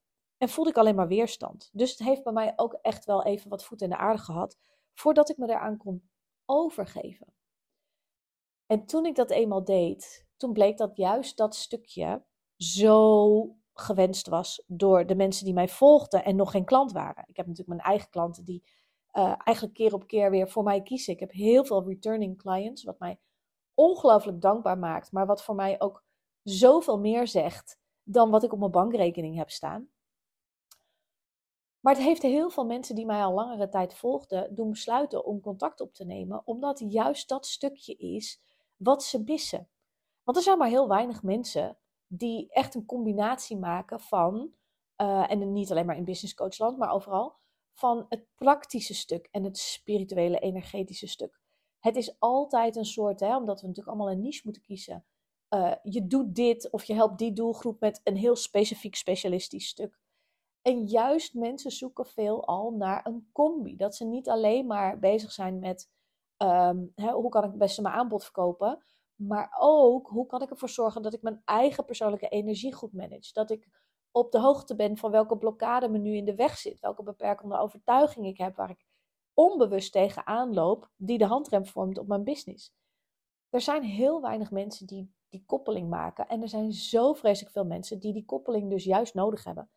En 0.42 0.48
voelde 0.48 0.70
ik 0.70 0.76
alleen 0.76 0.94
maar 0.94 1.08
weerstand. 1.08 1.70
Dus 1.72 1.90
het 1.90 1.98
heeft 1.98 2.22
bij 2.22 2.32
mij 2.32 2.52
ook 2.56 2.72
echt 2.72 3.04
wel 3.04 3.24
even 3.24 3.50
wat 3.50 3.64
voet 3.64 3.82
in 3.82 3.88
de 3.88 3.96
aarde 3.96 4.22
gehad 4.22 4.58
voordat 4.92 5.28
ik 5.28 5.36
me 5.36 5.48
eraan 5.48 5.76
kon 5.76 6.10
overgeven. 6.44 7.34
En 8.66 8.86
toen 8.86 9.06
ik 9.06 9.14
dat 9.14 9.30
eenmaal 9.30 9.64
deed, 9.64 10.26
toen 10.36 10.52
bleek 10.52 10.76
dat 10.76 10.96
juist 10.96 11.36
dat 11.36 11.54
stukje 11.54 12.24
zo 12.56 13.56
gewenst 13.72 14.28
was 14.28 14.64
door 14.66 15.06
de 15.06 15.14
mensen 15.14 15.44
die 15.44 15.54
mij 15.54 15.68
volgden 15.68 16.24
en 16.24 16.36
nog 16.36 16.50
geen 16.50 16.64
klant 16.64 16.92
waren. 16.92 17.24
Ik 17.26 17.36
heb 17.36 17.46
natuurlijk 17.46 17.76
mijn 17.76 17.88
eigen 17.88 18.10
klanten 18.10 18.44
die 18.44 18.62
uh, 19.12 19.34
eigenlijk 19.38 19.76
keer 19.76 19.94
op 19.94 20.06
keer 20.06 20.30
weer 20.30 20.48
voor 20.48 20.62
mij 20.62 20.82
kiezen. 20.82 21.12
Ik 21.12 21.20
heb 21.20 21.32
heel 21.32 21.64
veel 21.64 21.84
returning 21.84 22.38
clients, 22.38 22.84
wat 22.84 22.98
mij 22.98 23.18
ongelooflijk 23.74 24.40
dankbaar 24.40 24.78
maakt, 24.78 25.12
maar 25.12 25.26
wat 25.26 25.42
voor 25.42 25.54
mij 25.54 25.80
ook 25.80 26.04
zoveel 26.42 26.98
meer 26.98 27.28
zegt 27.28 27.78
dan 28.02 28.30
wat 28.30 28.42
ik 28.42 28.52
op 28.52 28.58
mijn 28.58 28.70
bankrekening 28.70 29.36
heb 29.36 29.50
staan. 29.50 29.90
Maar 31.82 31.94
het 31.94 32.02
heeft 32.02 32.22
heel 32.22 32.50
veel 32.50 32.64
mensen 32.64 32.94
die 32.94 33.06
mij 33.06 33.24
al 33.24 33.32
langere 33.32 33.68
tijd 33.68 33.94
volgden 33.94 34.54
doen 34.54 34.70
besluiten 34.70 35.24
om 35.24 35.40
contact 35.40 35.80
op 35.80 35.94
te 35.94 36.04
nemen, 36.04 36.42
omdat 36.44 36.82
juist 36.88 37.28
dat 37.28 37.46
stukje 37.46 37.96
is 37.96 38.40
wat 38.76 39.04
ze 39.04 39.22
missen. 39.22 39.68
Want 40.22 40.36
er 40.36 40.42
zijn 40.42 40.58
maar 40.58 40.68
heel 40.68 40.88
weinig 40.88 41.22
mensen 41.22 41.76
die 42.06 42.48
echt 42.50 42.74
een 42.74 42.86
combinatie 42.86 43.56
maken 43.56 44.00
van, 44.00 44.52
uh, 44.96 45.30
en 45.30 45.52
niet 45.52 45.70
alleen 45.70 45.86
maar 45.86 45.96
in 45.96 46.04
business 46.04 46.34
coachland, 46.34 46.78
maar 46.78 46.92
overal, 46.92 47.36
van 47.72 48.06
het 48.08 48.26
praktische 48.34 48.94
stuk 48.94 49.28
en 49.30 49.44
het 49.44 49.58
spirituele, 49.58 50.38
energetische 50.38 51.06
stuk. 51.06 51.40
Het 51.78 51.96
is 51.96 52.16
altijd 52.18 52.76
een 52.76 52.84
soort, 52.84 53.20
hè, 53.20 53.36
omdat 53.36 53.60
we 53.60 53.66
natuurlijk 53.66 53.96
allemaal 53.96 54.14
een 54.14 54.22
niche 54.22 54.40
moeten 54.44 54.62
kiezen. 54.62 55.04
Uh, 55.50 55.74
je 55.82 56.06
doet 56.06 56.34
dit 56.34 56.70
of 56.70 56.84
je 56.84 56.94
helpt 56.94 57.18
die 57.18 57.32
doelgroep 57.32 57.80
met 57.80 58.00
een 58.04 58.16
heel 58.16 58.36
specifiek 58.36 58.94
specialistisch 58.94 59.68
stuk. 59.68 60.00
En 60.62 60.86
juist 60.86 61.34
mensen 61.34 61.70
zoeken 61.70 62.06
veel 62.06 62.46
al 62.46 62.70
naar 62.70 63.06
een 63.06 63.28
combi. 63.32 63.76
Dat 63.76 63.96
ze 63.96 64.04
niet 64.04 64.28
alleen 64.28 64.66
maar 64.66 64.98
bezig 64.98 65.32
zijn 65.32 65.58
met 65.58 65.90
um, 66.36 66.92
hè, 66.94 67.12
hoe 67.12 67.28
kan 67.28 67.44
ik 67.44 67.50
het 67.50 67.58
beste 67.58 67.82
mijn 67.82 67.94
aanbod 67.94 68.22
verkopen. 68.22 68.84
Maar 69.14 69.56
ook 69.58 70.08
hoe 70.08 70.26
kan 70.26 70.42
ik 70.42 70.50
ervoor 70.50 70.68
zorgen 70.68 71.02
dat 71.02 71.14
ik 71.14 71.22
mijn 71.22 71.42
eigen 71.44 71.84
persoonlijke 71.84 72.28
energie 72.28 72.74
goed 72.74 72.92
manage. 72.92 73.32
Dat 73.32 73.50
ik 73.50 73.68
op 74.10 74.32
de 74.32 74.40
hoogte 74.40 74.76
ben 74.76 74.96
van 74.96 75.10
welke 75.10 75.38
blokkade 75.38 75.88
me 75.88 75.98
nu 75.98 76.16
in 76.16 76.24
de 76.24 76.34
weg 76.34 76.58
zit. 76.58 76.80
Welke 76.80 77.02
beperkende 77.02 77.58
overtuiging 77.58 78.26
ik 78.26 78.38
heb 78.38 78.56
waar 78.56 78.70
ik 78.70 78.86
onbewust 79.34 79.92
tegenaan 79.92 80.54
loop. 80.54 80.90
Die 80.96 81.18
de 81.18 81.26
handrem 81.26 81.66
vormt 81.66 81.98
op 81.98 82.06
mijn 82.06 82.24
business. 82.24 82.74
Er 83.50 83.60
zijn 83.60 83.82
heel 83.82 84.20
weinig 84.20 84.50
mensen 84.50 84.86
die 84.86 85.12
die 85.28 85.44
koppeling 85.46 85.88
maken. 85.88 86.28
En 86.28 86.42
er 86.42 86.48
zijn 86.48 86.72
zo 86.72 87.12
vreselijk 87.12 87.52
veel 87.52 87.64
mensen 87.64 88.00
die 88.00 88.12
die 88.12 88.24
koppeling 88.24 88.70
dus 88.70 88.84
juist 88.84 89.14
nodig 89.14 89.44
hebben. 89.44 89.70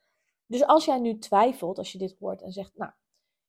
Dus 0.47 0.65
als 0.65 0.85
jij 0.85 0.99
nu 0.99 1.17
twijfelt, 1.17 1.77
als 1.77 1.91
je 1.91 1.97
dit 1.97 2.15
hoort 2.19 2.41
en 2.41 2.51
zegt, 2.51 2.77
nou, 2.77 2.91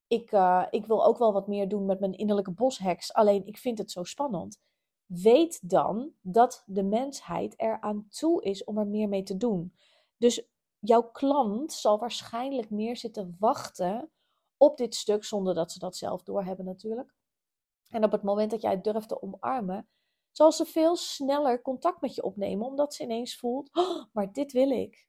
ik, 0.06 0.32
uh, 0.32 0.66
ik 0.70 0.86
wil 0.86 1.04
ook 1.04 1.18
wel 1.18 1.32
wat 1.32 1.46
meer 1.46 1.68
doen 1.68 1.86
met 1.86 2.00
mijn 2.00 2.12
innerlijke 2.12 2.50
bosheks, 2.52 3.12
alleen 3.12 3.46
ik 3.46 3.58
vind 3.58 3.78
het 3.78 3.90
zo 3.90 4.04
spannend. 4.04 4.60
Weet 5.06 5.68
dan 5.68 6.12
dat 6.20 6.62
de 6.66 6.82
mensheid 6.82 7.60
eraan 7.60 8.06
toe 8.08 8.42
is 8.42 8.64
om 8.64 8.78
er 8.78 8.86
meer 8.86 9.08
mee 9.08 9.22
te 9.22 9.36
doen. 9.36 9.74
Dus 10.16 10.48
jouw 10.78 11.10
klant 11.10 11.72
zal 11.72 11.98
waarschijnlijk 11.98 12.70
meer 12.70 12.96
zitten 12.96 13.36
wachten 13.38 14.10
op 14.56 14.76
dit 14.76 14.94
stuk, 14.94 15.24
zonder 15.24 15.54
dat 15.54 15.72
ze 15.72 15.78
dat 15.78 15.96
zelf 15.96 16.22
doorhebben 16.22 16.64
natuurlijk. 16.64 17.14
En 17.88 18.04
op 18.04 18.12
het 18.12 18.22
moment 18.22 18.50
dat 18.50 18.60
jij 18.60 18.70
het 18.70 18.84
durft 18.84 19.08
te 19.08 19.22
omarmen, 19.22 19.88
zal 20.30 20.52
ze 20.52 20.64
veel 20.64 20.96
sneller 20.96 21.62
contact 21.62 22.00
met 22.00 22.14
je 22.14 22.22
opnemen, 22.22 22.66
omdat 22.66 22.94
ze 22.94 23.02
ineens 23.02 23.36
voelt: 23.36 23.68
oh, 23.72 24.04
maar 24.12 24.32
dit 24.32 24.52
wil 24.52 24.70
ik. 24.70 25.08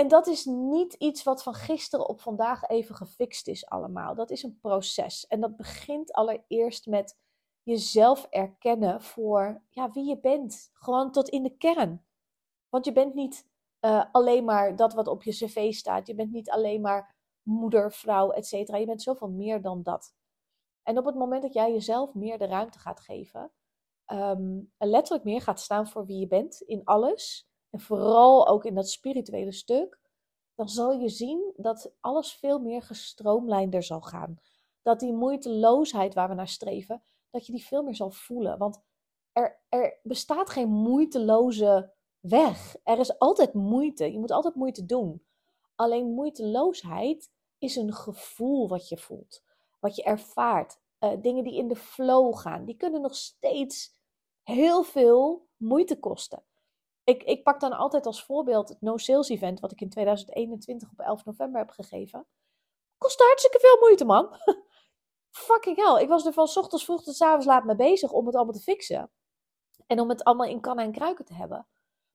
En 0.00 0.08
dat 0.08 0.26
is 0.26 0.44
niet 0.44 0.92
iets 0.92 1.22
wat 1.22 1.42
van 1.42 1.54
gisteren 1.54 2.08
op 2.08 2.20
vandaag 2.20 2.68
even 2.68 2.94
gefixt 2.94 3.48
is 3.48 3.66
allemaal. 3.66 4.14
Dat 4.14 4.30
is 4.30 4.42
een 4.42 4.58
proces. 4.60 5.26
En 5.26 5.40
dat 5.40 5.56
begint 5.56 6.12
allereerst 6.12 6.86
met 6.86 7.18
jezelf 7.62 8.26
erkennen 8.30 9.02
voor 9.02 9.62
ja, 9.68 9.90
wie 9.90 10.08
je 10.08 10.20
bent. 10.20 10.70
Gewoon 10.72 11.12
tot 11.12 11.28
in 11.28 11.42
de 11.42 11.56
kern. 11.56 12.04
Want 12.68 12.84
je 12.84 12.92
bent 12.92 13.14
niet 13.14 13.48
uh, 13.80 14.04
alleen 14.12 14.44
maar 14.44 14.76
dat 14.76 14.92
wat 14.94 15.06
op 15.06 15.22
je 15.22 15.30
cv 15.30 15.72
staat. 15.72 16.06
Je 16.06 16.14
bent 16.14 16.32
niet 16.32 16.50
alleen 16.50 16.80
maar 16.80 17.16
moeder, 17.42 17.92
vrouw, 17.92 18.30
etc. 18.30 18.50
Je 18.52 18.86
bent 18.86 19.02
zoveel 19.02 19.30
meer 19.30 19.62
dan 19.62 19.82
dat. 19.82 20.14
En 20.82 20.98
op 20.98 21.04
het 21.04 21.14
moment 21.14 21.42
dat 21.42 21.52
jij 21.52 21.72
jezelf 21.72 22.14
meer 22.14 22.38
de 22.38 22.46
ruimte 22.46 22.78
gaat 22.78 23.00
geven, 23.00 23.52
um, 24.12 24.72
letterlijk 24.78 25.24
meer 25.24 25.40
gaat 25.40 25.60
staan 25.60 25.88
voor 25.88 26.06
wie 26.06 26.18
je 26.18 26.26
bent 26.26 26.60
in 26.60 26.84
alles, 26.84 27.49
en 27.70 27.80
vooral 27.80 28.48
ook 28.48 28.64
in 28.64 28.74
dat 28.74 28.90
spirituele 28.90 29.52
stuk, 29.52 29.98
dan 30.54 30.68
zal 30.68 30.92
je 30.92 31.08
zien 31.08 31.52
dat 31.56 31.92
alles 32.00 32.32
veel 32.32 32.58
meer 32.58 32.82
gestroomlijnder 32.82 33.82
zal 33.82 34.00
gaan. 34.00 34.38
Dat 34.82 35.00
die 35.00 35.12
moeiteloosheid 35.12 36.14
waar 36.14 36.28
we 36.28 36.34
naar 36.34 36.48
streven, 36.48 37.02
dat 37.30 37.46
je 37.46 37.52
die 37.52 37.64
veel 37.64 37.82
meer 37.82 37.94
zal 37.94 38.10
voelen. 38.10 38.58
Want 38.58 38.80
er, 39.32 39.60
er 39.68 39.98
bestaat 40.02 40.50
geen 40.50 40.68
moeiteloze 40.68 41.92
weg. 42.20 42.76
Er 42.84 42.98
is 42.98 43.18
altijd 43.18 43.54
moeite. 43.54 44.12
Je 44.12 44.18
moet 44.18 44.30
altijd 44.30 44.54
moeite 44.54 44.86
doen. 44.86 45.24
Alleen 45.74 46.14
moeiteloosheid 46.14 47.30
is 47.58 47.76
een 47.76 47.92
gevoel 47.92 48.68
wat 48.68 48.88
je 48.88 48.96
voelt, 48.96 49.42
wat 49.78 49.96
je 49.96 50.02
ervaart. 50.02 50.78
Uh, 51.00 51.12
dingen 51.20 51.44
die 51.44 51.56
in 51.56 51.68
de 51.68 51.76
flow 51.76 52.36
gaan, 52.36 52.64
die 52.64 52.76
kunnen 52.76 53.00
nog 53.00 53.14
steeds 53.14 53.94
heel 54.42 54.82
veel 54.82 55.46
moeite 55.56 55.98
kosten. 55.98 56.42
Ik, 57.10 57.22
ik 57.22 57.42
pak 57.42 57.60
dan 57.60 57.72
altijd 57.72 58.06
als 58.06 58.24
voorbeeld 58.24 58.68
het 58.68 58.80
No 58.80 58.96
Sales 58.96 59.28
Event, 59.28 59.60
wat 59.60 59.72
ik 59.72 59.80
in 59.80 59.88
2021 59.88 60.90
op 60.90 60.98
11 60.98 61.24
november 61.24 61.60
heb 61.60 61.70
gegeven. 61.70 62.26
Kost 62.98 63.20
hartstikke 63.20 63.58
veel 63.60 63.76
moeite, 63.80 64.04
man. 64.04 64.36
Fucking 65.46 65.76
hell. 65.76 66.02
Ik 66.02 66.08
was 66.08 66.26
er 66.26 66.32
van 66.32 66.48
ochtends 66.54 66.84
vroeg 66.84 67.02
tot 67.02 67.16
s 67.16 67.22
avonds 67.22 67.46
laat 67.46 67.64
mee 67.64 67.76
bezig 67.76 68.12
om 68.12 68.26
het 68.26 68.34
allemaal 68.34 68.54
te 68.54 68.60
fixen. 68.60 69.10
En 69.86 70.00
om 70.00 70.08
het 70.08 70.24
allemaal 70.24 70.46
in 70.46 70.60
kannen 70.60 70.84
en 70.84 70.92
kruiken 70.92 71.24
te 71.24 71.34
hebben. 71.34 71.66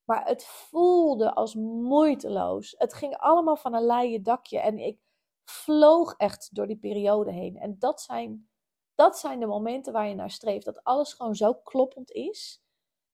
Maar 0.03 0.25
het 0.27 0.45
voelde 0.45 1.33
als 1.33 1.55
moeiteloos. 1.55 2.75
Het 2.77 2.93
ging 2.93 3.17
allemaal 3.17 3.55
van 3.55 3.73
een 3.73 3.85
leien 3.85 4.23
dakje. 4.23 4.59
En 4.59 4.77
ik 4.77 4.99
vloog 5.43 6.13
echt 6.17 6.55
door 6.55 6.67
die 6.67 6.77
periode 6.77 7.31
heen. 7.31 7.57
En 7.57 7.75
dat 7.79 8.01
zijn, 8.01 8.49
dat 8.93 9.17
zijn 9.17 9.39
de 9.39 9.45
momenten 9.45 9.93
waar 9.93 10.07
je 10.07 10.15
naar 10.15 10.31
streeft. 10.31 10.65
Dat 10.65 10.83
alles 10.83 11.13
gewoon 11.13 11.35
zo 11.35 11.53
kloppend 11.53 12.11
is. 12.11 12.64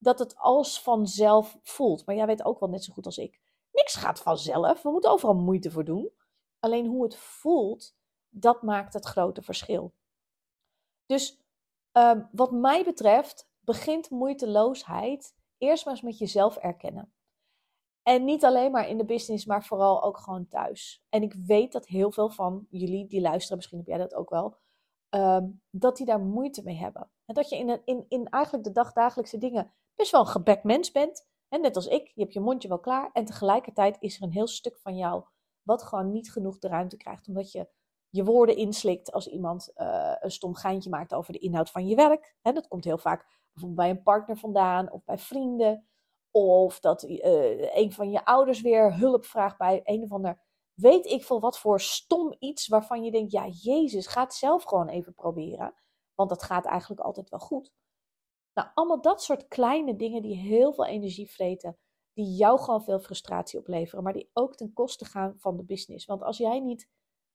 Dat 0.02 0.20
het 0.20 0.38
als 0.38 0.82
vanzelf 0.82 1.58
voelt. 1.62 2.06
Maar 2.06 2.16
jij 2.16 2.26
weet 2.26 2.44
ook 2.44 2.60
wel 2.60 2.70
net 2.70 2.84
zo 2.84 2.94
goed 2.94 3.06
als 3.06 3.18
ik. 3.18 3.40
Niks 3.72 3.96
gaat 3.96 4.20
vanzelf. 4.20 4.82
We 4.82 4.90
moeten 4.90 5.12
overal 5.12 5.36
moeite 5.36 5.72
voor 5.72 5.86
doen. 5.86 6.12
Alleen 6.60 6.88
hoe 6.88 7.04
het 7.04 7.16
voelt, 7.16 7.96
dat 8.30 8.62
maakt 8.62 8.94
het 8.94 9.06
grote 9.06 9.42
verschil. 9.42 9.94
Dus 11.06 11.42
um, 11.92 12.30
wat 12.32 12.52
mij 12.52 12.84
betreft 12.84 13.50
begint 13.60 14.10
moeiteloosheid 14.10 15.36
eerst 15.58 15.86
maar 15.86 15.94
eens 15.94 16.04
met 16.04 16.18
jezelf 16.18 16.58
erkennen. 16.58 17.14
En 18.04 18.26
niet 18.26 18.46
alleen 18.46 18.72
maar 18.72 18.88
in 18.88 18.98
de 18.98 19.06
business, 19.06 19.46
maar 19.46 19.66
vooral 19.66 20.04
ook 20.04 20.18
gewoon 20.18 20.48
thuis. 20.48 21.04
En 21.10 21.22
ik 21.22 21.34
weet 21.34 21.72
dat 21.72 21.88
heel 21.88 22.12
veel 22.12 22.30
van 22.30 22.68
jullie 22.70 23.08
die 23.08 23.22
luisteren, 23.22 23.58
misschien 23.58 23.78
heb 23.78 23.88
jij 23.88 23.98
dat 23.98 24.14
ook 24.14 24.30
wel, 24.30 24.58
um, 25.16 25.62
dat 25.70 25.98
die 25.98 26.06
daar 26.06 26.20
moeite 26.20 26.64
mee 26.64 26.78
hebben. 26.78 27.12
En 27.26 27.34
dat 27.36 27.50
je 27.50 27.58
in, 27.58 27.82
in, 27.86 28.06
in 28.08 28.30
eigenlijk 28.30 28.64
de 28.64 28.72
dagdagelijkse 28.72 29.38
dingen 29.38 29.72
best 29.96 30.12
wel 30.12 30.22
een 30.22 30.28
gebek 30.28 30.64
mens 30.64 30.92
bent. 30.92 31.30
En 31.48 31.62
net 31.62 31.76
als 31.76 31.88
ik, 31.88 32.12
je 32.14 32.22
hebt 32.22 32.34
je 32.34 32.40
mondje 32.40 32.68
wel 32.68 32.80
klaar. 32.80 33.10
En 33.14 33.26
tegelijkertijd 33.26 33.98
is 34.00 34.18
er 34.18 34.24
een 34.24 34.32
heel 34.32 34.48
stuk 34.48 34.78
van 34.78 34.98
jou 34.98 35.24
wat 35.62 35.84
gewoon 35.84 36.12
niet 36.12 36.32
genoeg 36.32 36.58
de 36.58 36.68
ruimte 36.68 36.98
krijgt. 36.98 37.28
Omdat 37.28 37.52
je 37.52 37.68
je 38.10 38.24
woorden 38.24 38.56
inslikt 38.56 39.12
als 39.12 39.28
iemand 39.28 39.72
uh, 39.76 40.16
een 40.20 40.32
stom 40.32 40.56
geintje 40.56 40.90
maakt 40.90 41.14
over 41.14 41.34
de 41.34 41.40
inhoud 41.40 41.70
van 41.70 41.88
je 41.88 41.96
werk. 41.96 42.36
Hè, 42.42 42.52
dat 42.52 42.68
komt 42.68 42.84
heel 42.84 42.98
vaak 42.98 43.26
bijvoorbeeld 43.54 43.88
bij 43.88 43.90
een 43.90 44.04
partner 44.04 44.38
vandaan 44.38 44.92
of 44.92 45.04
bij 45.04 45.18
vrienden. 45.18 45.88
Of 46.32 46.80
dat 46.80 47.04
uh, 47.04 47.76
een 47.76 47.92
van 47.92 48.12
je 48.12 48.26
ouders 48.26 48.62
weer 48.62 48.98
hulp 48.98 49.26
vraagt 49.26 49.58
bij 49.58 49.82
een 49.84 50.04
of 50.04 50.12
ander. 50.12 50.42
Weet 50.82 51.06
ik 51.06 51.24
veel 51.24 51.40
wat 51.40 51.60
voor 51.60 51.80
stom 51.80 52.36
iets 52.40 52.68
waarvan 52.68 53.04
je 53.04 53.12
denkt: 53.12 53.32
ja, 53.32 53.48
Jezus, 53.48 54.08
ga 54.08 54.24
het 54.24 54.34
zelf 54.34 54.64
gewoon 54.64 54.88
even 54.88 55.14
proberen. 55.14 55.74
Want 56.16 56.30
dat 56.30 56.44
gaat 56.44 56.66
eigenlijk 56.66 57.02
altijd 57.02 57.30
wel 57.30 57.40
goed. 57.40 57.72
Nou, 58.54 58.70
allemaal 58.74 59.02
dat 59.02 59.24
soort 59.24 59.48
kleine 59.48 59.96
dingen 59.96 60.22
die 60.22 60.36
heel 60.36 60.74
veel 60.74 60.86
energie 60.86 61.32
vreten. 61.32 61.78
Die 62.14 62.36
jou 62.36 62.60
gewoon 62.60 62.84
veel 62.84 63.00
frustratie 63.00 63.60
opleveren. 63.60 64.04
Maar 64.04 64.14
die 64.14 64.30
ook 64.34 64.56
ten 64.56 64.74
koste 64.74 65.06
gaan 65.06 65.34
van 65.38 65.58
de 65.58 65.64
business. 65.64 66.06
Want 66.06 66.22
als 66.22 66.38
jij 66.38 66.60
niet 66.60 66.90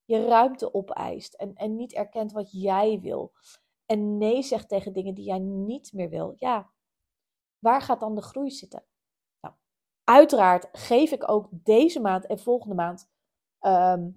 je 0.05 0.25
ruimte 0.25 0.73
opeist 0.73 1.33
en, 1.33 1.53
en 1.53 1.75
niet 1.75 1.93
erkent 1.93 2.31
wat 2.31 2.51
jij 2.51 2.99
wil 2.99 3.33
en 3.85 4.17
nee 4.17 4.41
zegt 4.41 4.69
tegen 4.69 4.93
dingen 4.93 5.13
die 5.13 5.25
jij 5.25 5.39
niet 5.39 5.93
meer 5.93 6.09
wil, 6.09 6.33
ja, 6.35 6.71
waar 7.59 7.81
gaat 7.81 7.99
dan 7.99 8.15
de 8.15 8.21
groei 8.21 8.51
zitten? 8.51 8.85
Nou, 9.41 9.55
uiteraard 10.03 10.69
geef 10.71 11.11
ik 11.11 11.29
ook 11.29 11.47
deze 11.51 11.99
maand 11.99 12.25
en 12.25 12.39
volgende 12.39 12.75
maand, 12.75 13.09
ehm, 13.59 14.09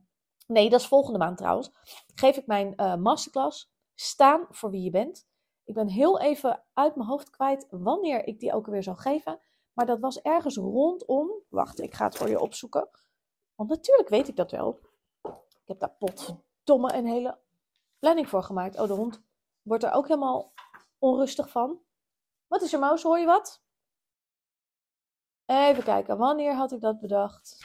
nee, 0.47 0.71
dat 0.71 0.81
is 0.81 0.87
volgende 0.87 1.19
maand 1.19 1.37
trouwens, 1.37 1.71
geef 2.15 2.37
ik 2.37 2.47
mijn 2.47 2.73
uh, 2.77 2.97
masterclass 2.97 3.71
Staan 4.01 4.47
voor 4.51 4.71
wie 4.71 4.83
je 4.83 4.91
bent. 4.91 5.27
Ik 5.65 5.75
ben 5.75 5.89
heel 5.89 6.21
even 6.21 6.63
uit 6.73 6.97
mijn 6.97 7.09
hoofd 7.09 7.31
kwijt 7.31 7.67
wanneer 7.71 8.27
ik 8.27 8.41
die 8.41 8.53
ook 8.53 8.67
weer 8.67 8.83
zou 8.83 8.97
geven. 8.97 9.41
Maar 9.73 9.87
dat 9.87 10.01
was 10.01 10.21
ergens 10.21 10.57
rondom. 10.57 11.31
Wacht, 11.49 11.81
ik 11.81 11.95
ga 11.95 12.05
het 12.05 12.17
voor 12.17 12.29
je 12.29 12.41
opzoeken. 12.41 12.89
Want 13.55 13.69
natuurlijk 13.69 14.09
weet 14.09 14.29
ik 14.29 14.37
dat 14.37 14.51
wel. 14.51 14.81
Ik 15.23 15.67
heb 15.67 15.79
daar 15.79 15.97
potverdomme 15.99 16.93
een 16.93 17.07
hele 17.07 17.39
planning 17.99 18.29
voor 18.29 18.43
gemaakt. 18.43 18.79
Oh, 18.79 18.87
de 18.87 18.93
hond 18.93 19.23
wordt 19.63 19.85
er 19.85 19.93
ook 19.93 20.09
helemaal 20.09 20.53
onrustig 20.99 21.51
van. 21.51 21.81
Wat 22.47 22.63
is 22.63 22.73
er, 22.73 22.79
Maus? 22.79 23.03
Hoor 23.03 23.19
je 23.19 23.27
wat? 23.27 23.63
Even 25.47 25.85
kijken, 25.85 26.19
wanneer 26.19 26.55
had 26.55 26.73
ik 26.73 26.81
dat 26.81 27.01
bedacht? 27.01 27.59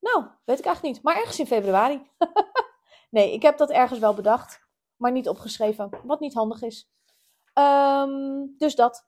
Nou, 0.00 0.26
weet 0.44 0.58
ik 0.58 0.64
eigenlijk 0.64 0.94
niet. 0.94 1.02
Maar 1.02 1.16
ergens 1.16 1.38
in 1.38 1.46
februari. 1.46 2.10
nee, 3.10 3.32
ik 3.32 3.42
heb 3.42 3.58
dat 3.58 3.70
ergens 3.70 3.98
wel 3.98 4.14
bedacht. 4.14 4.66
Maar 4.96 5.12
niet 5.12 5.28
opgeschreven. 5.28 5.90
Wat 6.04 6.20
niet 6.20 6.34
handig 6.34 6.62
is. 6.62 6.90
Ehm, 7.52 8.46
dus 8.56 8.74
dat. 8.74 9.06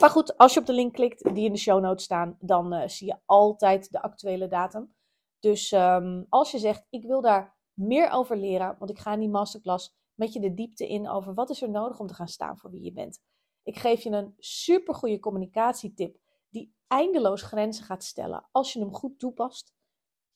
Maar 0.00 0.10
goed, 0.10 0.36
als 0.36 0.54
je 0.54 0.60
op 0.60 0.66
de 0.66 0.72
link 0.72 0.92
klikt 0.92 1.34
die 1.34 1.44
in 1.44 1.52
de 1.52 1.58
show 1.58 1.80
notes 1.80 2.04
staan, 2.04 2.36
dan 2.40 2.74
uh, 2.74 2.86
zie 2.86 3.06
je 3.06 3.18
altijd 3.24 3.92
de 3.92 4.02
actuele 4.02 4.48
datum. 4.48 4.94
Dus 5.40 5.72
um, 5.72 6.26
als 6.28 6.50
je 6.50 6.58
zegt, 6.58 6.86
ik 6.90 7.06
wil 7.06 7.20
daar 7.20 7.56
meer 7.72 8.10
over 8.10 8.36
leren, 8.36 8.76
want 8.78 8.90
ik 8.90 8.98
ga 8.98 9.12
in 9.12 9.20
die 9.20 9.28
masterclass 9.28 9.96
met 10.14 10.32
je 10.32 10.40
de 10.40 10.54
diepte 10.54 10.88
in 10.88 11.08
over 11.08 11.34
wat 11.34 11.50
is 11.50 11.62
er 11.62 11.70
nodig 11.70 12.00
om 12.00 12.06
te 12.06 12.14
gaan 12.14 12.28
staan 12.28 12.58
voor 12.58 12.70
wie 12.70 12.82
je 12.82 12.92
bent. 12.92 13.22
Ik 13.62 13.78
geef 13.78 14.02
je 14.02 14.10
een 14.10 14.34
supergoeie 14.38 15.18
communicatietip 15.18 16.18
die 16.48 16.74
eindeloos 16.86 17.42
grenzen 17.42 17.84
gaat 17.84 18.04
stellen 18.04 18.48
als 18.52 18.72
je 18.72 18.78
hem 18.78 18.94
goed 18.94 19.18
toepast. 19.18 19.74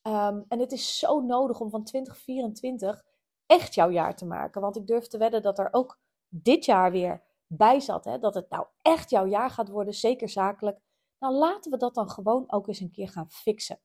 Um, 0.02 0.44
en 0.48 0.58
het 0.58 0.72
is 0.72 0.98
zo 0.98 1.20
nodig 1.20 1.60
om 1.60 1.70
van 1.70 1.84
2024 1.84 3.02
echt 3.46 3.74
jouw 3.74 3.90
jaar 3.90 4.16
te 4.16 4.26
maken. 4.26 4.60
Want 4.60 4.76
ik 4.76 4.86
durf 4.86 5.06
te 5.06 5.18
wedden 5.18 5.42
dat 5.42 5.58
er 5.58 5.68
ook 5.70 5.98
dit 6.28 6.64
jaar 6.64 6.90
weer 6.90 7.22
bij 7.46 7.80
zat. 7.80 8.04
Hè? 8.04 8.18
Dat 8.18 8.34
het 8.34 8.50
nou 8.50 8.66
echt 8.82 9.10
jouw 9.10 9.26
jaar 9.26 9.50
gaat 9.50 9.68
worden, 9.68 9.94
zeker 9.94 10.28
zakelijk. 10.28 10.80
Nou, 11.18 11.34
laten 11.34 11.70
we 11.70 11.76
dat 11.76 11.94
dan 11.94 12.10
gewoon 12.10 12.52
ook 12.52 12.68
eens 12.68 12.80
een 12.80 12.90
keer 12.90 13.08
gaan 13.08 13.30
fixen. 13.30 13.80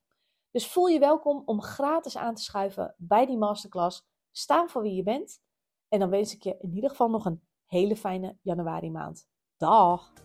Dus 0.52 0.68
voel 0.68 0.88
je 0.88 1.00
welkom 1.00 1.42
om 1.46 1.62
gratis 1.62 2.18
aan 2.18 2.36
te 2.36 2.44
schuiven 2.44 2.96
bij 2.98 3.26
die 3.26 3.38
masterclass. 3.38 4.06
Staan 4.32 4.70
voor 4.70 4.82
wie 4.82 4.96
je 4.96 5.04
bent. 5.04 5.42
En 5.88 6.00
dan 6.00 6.10
wens 6.10 6.34
ik 6.34 6.44
je 6.44 6.58
in 6.60 6.74
ieder 6.74 6.90
geval 6.90 7.10
nog 7.10 7.26
een 7.26 7.44
hele 7.66 7.96
fijne 7.96 8.38
januari 8.42 8.92
maand. 8.92 9.28
Dag! 9.58 10.25